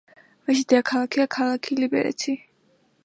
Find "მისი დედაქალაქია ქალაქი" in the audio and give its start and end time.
0.49-1.79